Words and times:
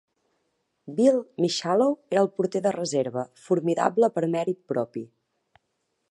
Bill 0.99 1.19
Mishalow 1.43 1.91
era 2.15 2.23
el 2.27 2.31
porter 2.39 2.61
de 2.67 2.71
reserva, 2.77 3.25
formidable 3.43 4.09
per 4.15 4.27
mèrit 4.37 4.63
propi. 4.73 5.05